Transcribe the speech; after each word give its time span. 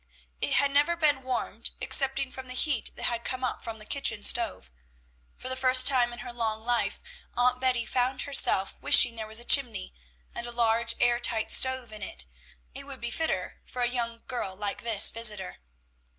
It 0.41 0.53
had 0.53 0.71
never 0.71 0.95
been 0.95 1.21
warmed 1.21 1.69
excepting 1.79 2.31
from 2.31 2.47
the 2.47 2.55
heat 2.55 2.89
that 2.95 3.03
had 3.03 3.23
come 3.23 3.43
up 3.43 3.63
from 3.63 3.77
the 3.77 3.85
kitchen 3.85 4.23
stove. 4.23 4.71
For 5.37 5.47
the 5.47 5.55
first 5.55 5.85
time 5.85 6.11
in 6.11 6.17
her 6.25 6.33
long 6.33 6.63
life, 6.63 7.03
Aunt 7.37 7.61
Betty 7.61 7.85
found 7.85 8.23
herself 8.23 8.75
wishing 8.81 9.15
there 9.15 9.27
was 9.27 9.39
a 9.39 9.45
chimney 9.45 9.93
and 10.33 10.47
a 10.47 10.51
large 10.51 10.95
air 10.99 11.19
tight 11.19 11.51
stove 11.51 11.93
in 11.93 12.01
it; 12.01 12.25
it 12.73 12.87
would 12.87 12.99
be 12.99 13.11
fitter 13.11 13.59
for 13.63 13.83
a 13.83 13.87
young 13.87 14.23
girl 14.25 14.55
like 14.55 14.81
this 14.81 15.11
visitor. 15.11 15.57